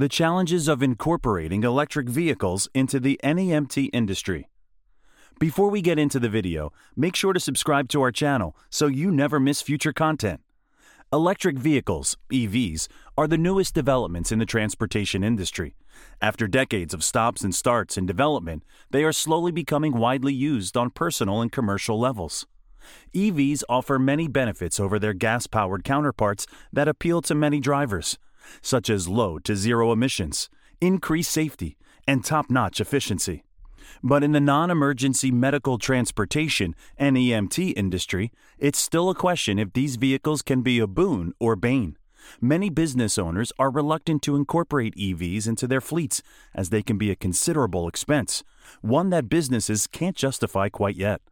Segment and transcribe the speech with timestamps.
[0.00, 4.48] The challenges of incorporating electric vehicles into the NEMT industry.
[5.38, 9.10] Before we get into the video, make sure to subscribe to our channel so you
[9.10, 10.40] never miss future content.
[11.12, 15.76] Electric vehicles, EVs, are the newest developments in the transportation industry.
[16.22, 20.88] After decades of stops and starts in development, they are slowly becoming widely used on
[20.88, 22.46] personal and commercial levels.
[23.14, 28.16] EVs offer many benefits over their gas powered counterparts that appeal to many drivers,
[28.62, 30.48] such as low to zero emissions,
[30.80, 33.44] increased safety, and top notch efficiency.
[34.02, 39.96] But in the non emergency medical transportation NEMT industry, it's still a question if these
[39.96, 41.96] vehicles can be a boon or bane.
[42.40, 46.22] Many business owners are reluctant to incorporate EVs into their fleets
[46.54, 48.44] as they can be a considerable expense,
[48.82, 51.22] one that businesses can't justify quite yet.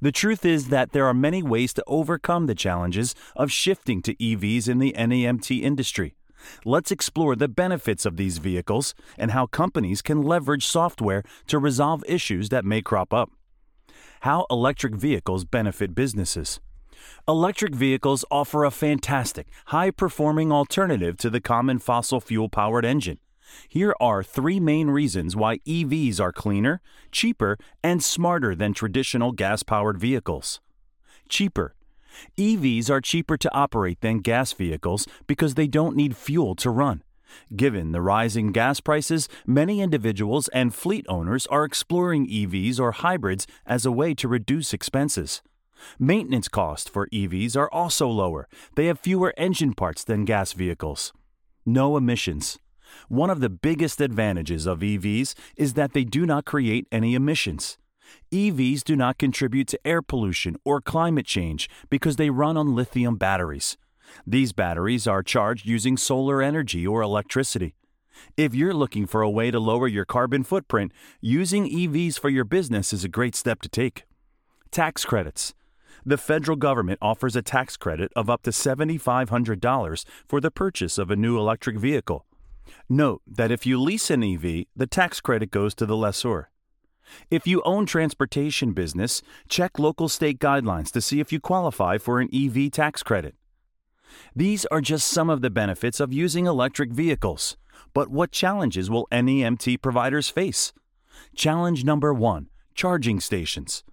[0.00, 4.14] The truth is that there are many ways to overcome the challenges of shifting to
[4.16, 6.14] EVs in the NEMT industry.
[6.64, 12.04] Let's explore the benefits of these vehicles and how companies can leverage software to resolve
[12.06, 13.30] issues that may crop up.
[14.20, 16.60] How electric vehicles benefit businesses.
[17.26, 23.18] Electric vehicles offer a fantastic, high performing alternative to the common fossil fuel powered engine.
[23.68, 29.62] Here are three main reasons why EVs are cleaner, cheaper, and smarter than traditional gas
[29.62, 30.60] powered vehicles.
[31.28, 31.74] Cheaper.
[32.38, 37.02] EVs are cheaper to operate than gas vehicles because they don't need fuel to run.
[37.54, 43.46] Given the rising gas prices, many individuals and fleet owners are exploring EVs or hybrids
[43.66, 45.42] as a way to reduce expenses.
[45.98, 48.48] Maintenance costs for EVs are also lower.
[48.76, 51.12] They have fewer engine parts than gas vehicles.
[51.64, 52.58] No emissions.
[53.08, 57.78] One of the biggest advantages of EVs is that they do not create any emissions.
[58.32, 63.16] EVs do not contribute to air pollution or climate change because they run on lithium
[63.16, 63.76] batteries.
[64.26, 67.74] These batteries are charged using solar energy or electricity.
[68.36, 72.44] If you're looking for a way to lower your carbon footprint, using EVs for your
[72.44, 74.04] business is a great step to take.
[74.70, 75.54] Tax credits.
[76.04, 81.10] The federal government offers a tax credit of up to $7,500 for the purchase of
[81.10, 82.26] a new electric vehicle.
[82.88, 86.50] Note that if you lease an EV, the tax credit goes to the lessor.
[87.30, 92.20] If you own transportation business, check local state guidelines to see if you qualify for
[92.20, 93.34] an EV tax credit.
[94.34, 97.56] These are just some of the benefits of using electric vehicles.
[97.94, 100.72] But what challenges will NEMT providers face?
[101.34, 103.84] Challenge number one charging stations.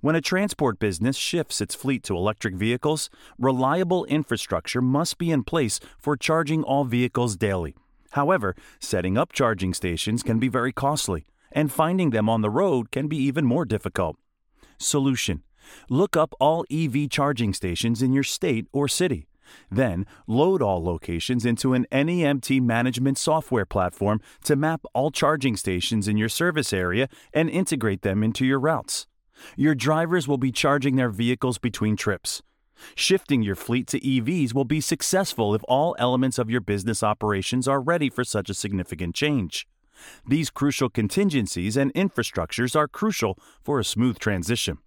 [0.00, 3.08] When a transport business shifts its fleet to electric vehicles,
[3.38, 7.74] reliable infrastructure must be in place for charging all vehicles daily.
[8.10, 12.92] However, setting up charging stations can be very costly and finding them on the road
[12.92, 14.16] can be even more difficult.
[14.78, 15.42] Solution
[15.88, 19.26] Look up all EV charging stations in your state or city.
[19.70, 26.06] Then, load all locations into an NEMT management software platform to map all charging stations
[26.06, 29.06] in your service area and integrate them into your routes.
[29.56, 32.42] Your drivers will be charging their vehicles between trips.
[32.94, 37.66] Shifting your fleet to EVs will be successful if all elements of your business operations
[37.66, 39.66] are ready for such a significant change.
[40.26, 44.78] These crucial contingencies and infrastructures are crucial for a smooth transition.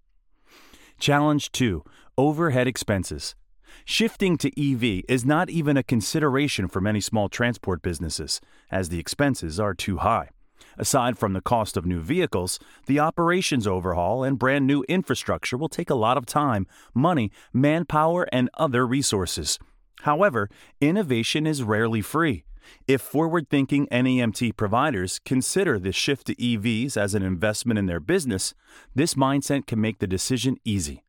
[0.99, 1.83] Challenge 2
[2.17, 3.35] Overhead expenses.
[3.85, 8.99] Shifting to EV is not even a consideration for many small transport businesses, as the
[8.99, 10.29] expenses are too high.
[10.77, 15.69] Aside from the cost of new vehicles, the operations overhaul and brand new infrastructure will
[15.69, 19.59] take a lot of time, money, manpower, and other resources.
[20.01, 20.49] However,
[20.79, 22.43] innovation is rarely free.
[22.87, 27.99] If forward thinking NEMT providers consider the shift to EVs as an investment in their
[27.99, 28.53] business,
[28.93, 31.03] this mindset can make the decision easy.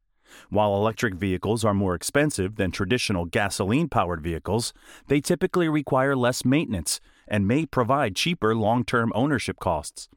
[0.48, 4.72] While electric vehicles are more expensive than traditional gasoline powered vehicles,
[5.08, 10.08] they typically require less maintenance and may provide cheaper long term ownership costs.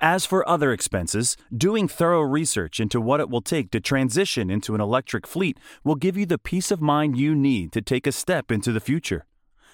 [0.00, 4.74] As for other expenses, doing thorough research into what it will take to transition into
[4.74, 8.12] an electric fleet will give you the peace of mind you need to take a
[8.12, 9.26] step into the future.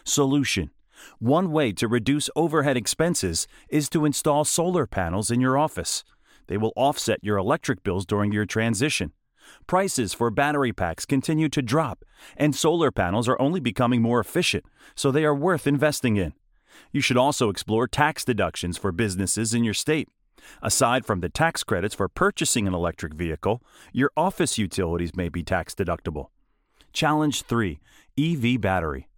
[0.05, 0.71] Solution
[1.19, 6.04] one way to reduce overhead expenses is to install solar panels in your office.
[6.47, 9.13] They will offset your electric bills during your transition.
[9.66, 12.04] Prices for battery packs continue to drop,
[12.37, 14.65] and solar panels are only becoming more efficient,
[14.95, 16.33] so they are worth investing in.
[16.93, 20.09] You should also explore tax deductions for businesses in your state.
[20.63, 23.63] Aside from the tax credits for purchasing an electric vehicle,
[23.93, 26.28] your office utilities may be tax deductible.
[26.93, 27.81] Challenge 3
[28.19, 29.09] EV Battery.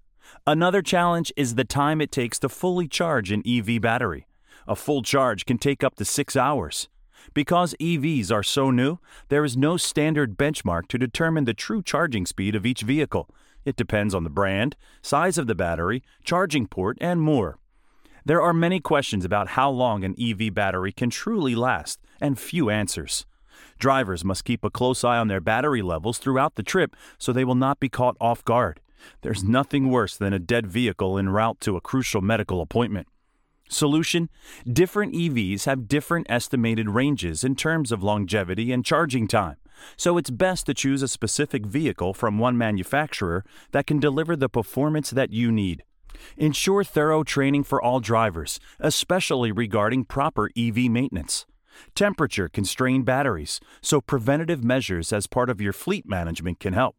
[0.46, 4.26] Another challenge is the time it takes to fully charge an EV battery.
[4.66, 6.88] A full charge can take up to six hours.
[7.34, 12.26] Because EVs are so new, there is no standard benchmark to determine the true charging
[12.26, 13.28] speed of each vehicle.
[13.64, 17.58] It depends on the brand, size of the battery, charging port, and more.
[18.24, 22.68] There are many questions about how long an EV battery can truly last, and few
[22.68, 23.24] answers.
[23.78, 27.44] Drivers must keep a close eye on their battery levels throughout the trip so they
[27.44, 28.80] will not be caught off guard.
[29.22, 33.06] There's nothing worse than a dead vehicle en route to a crucial medical appointment.
[33.68, 34.30] Solution
[34.70, 39.56] Different EVs have different estimated ranges in terms of longevity and charging time,
[39.96, 44.48] so it's best to choose a specific vehicle from one manufacturer that can deliver the
[44.48, 45.84] performance that you need.
[46.36, 51.46] Ensure thorough training for all drivers, especially regarding proper EV maintenance.
[51.94, 56.96] Temperature constrained batteries, so preventative measures as part of your fleet management can help.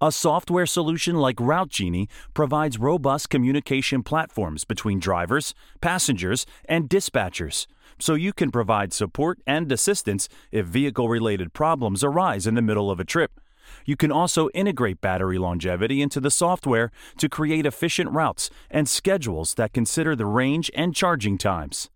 [0.00, 7.66] A software solution like Route Genie provides robust communication platforms between drivers, passengers, and dispatchers,
[8.02, 12.90] so you can provide support and assistance if vehicle related problems arise in the middle
[12.90, 13.40] of a trip.
[13.84, 19.54] You can also integrate battery longevity into the software to create efficient routes and schedules
[19.54, 21.90] that consider the range and charging times.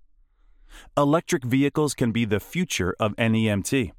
[0.97, 3.91] Electric vehicles can be the future of NEMT.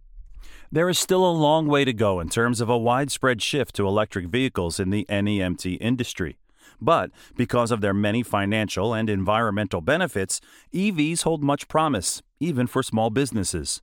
[0.71, 3.87] There is still a long way to go in terms of a widespread shift to
[3.87, 6.37] electric vehicles in the NEMT industry.
[6.81, 10.41] But because of their many financial and environmental benefits,
[10.73, 13.81] EVs hold much promise, even for small businesses.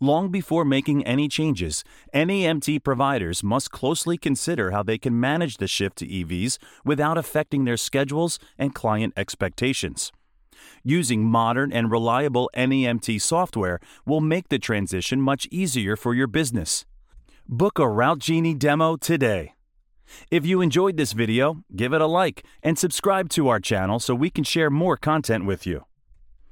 [0.00, 1.82] Long before making any changes,
[2.14, 7.64] NEMT providers must closely consider how they can manage the shift to EVs without affecting
[7.64, 10.12] their schedules and client expectations.
[10.84, 16.84] Using modern and reliable NEMT software will make the transition much easier for your business.
[17.48, 19.54] Book a Route Genie demo today.
[20.30, 24.14] If you enjoyed this video, give it a like and subscribe to our channel so
[24.14, 25.87] we can share more content with you.